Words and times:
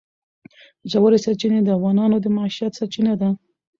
ژورې 0.91 1.17
سرچینې 1.25 1.59
د 1.63 1.69
افغانانو 1.77 2.15
د 2.21 2.25
معیشت 2.35 2.71
سرچینه 2.79 3.13
ده. 3.21 3.29